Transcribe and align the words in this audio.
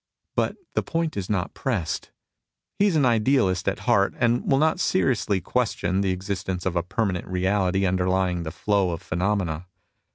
But 0.35 0.55
the 0.73 0.81
point 0.81 1.15
is 1.15 1.29
not 1.29 1.53
pressed; 1.53 2.09
he 2.79 2.87
is 2.87 2.95
an 2.95 3.05
idealist 3.05 3.67
at 3.67 3.81
heart, 3.85 4.15
and 4.17 4.43
will 4.51 4.57
not 4.57 4.79
seriously 4.79 5.39
question 5.41 6.01
the 6.01 6.09
existence 6.09 6.65
of 6.65 6.75
a 6.75 6.81
permanent 6.81 7.27
Reality 7.27 7.85
underlying 7.85 8.41
the 8.41 8.49
flow 8.49 8.89
of 8.89 9.03
phenomena. 9.03 9.67